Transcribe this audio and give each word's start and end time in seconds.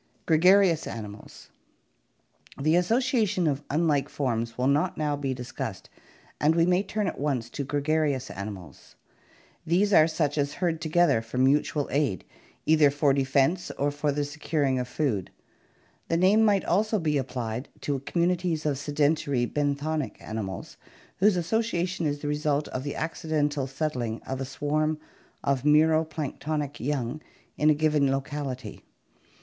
gregarious 0.25 0.87
animals 0.87 1.51
The 2.59 2.75
association 2.75 3.45
of 3.45 3.61
unlike 3.69 4.09
forms 4.09 4.57
will 4.57 4.65
not 4.65 4.97
now 4.97 5.15
be 5.15 5.35
discussed 5.35 5.91
and 6.39 6.55
we 6.55 6.65
may 6.65 6.81
turn 6.81 7.05
at 7.05 7.19
once 7.19 7.51
to 7.51 7.63
gregarious 7.63 8.31
animals. 8.31 8.95
These 9.63 9.93
are 9.93 10.07
such 10.07 10.39
as 10.39 10.53
herd 10.53 10.81
together 10.81 11.21
for 11.21 11.37
mutual 11.37 11.87
aid, 11.91 12.25
either 12.65 12.89
for 12.89 13.13
defense 13.13 13.69
or 13.77 13.91
for 13.91 14.11
the 14.11 14.25
securing 14.25 14.79
of 14.79 14.87
food. 14.87 15.29
The 16.07 16.17
name 16.17 16.43
might 16.43 16.65
also 16.65 16.97
be 16.97 17.19
applied 17.19 17.69
to 17.81 17.99
communities 17.99 18.65
of 18.65 18.79
sedentary 18.79 19.45
benthonic 19.45 20.19
animals 20.19 20.77
whose 21.17 21.37
association 21.37 22.07
is 22.07 22.21
the 22.21 22.27
result 22.27 22.67
of 22.69 22.83
the 22.83 22.95
accidental 22.95 23.67
settling 23.67 24.23
of 24.23 24.41
a 24.41 24.45
swarm 24.45 24.97
of 25.43 25.63
mero 25.63 26.03
planktonic 26.03 26.79
young 26.79 27.21
in 27.55 27.69
a 27.69 27.75
given 27.75 28.11
locality. 28.11 28.83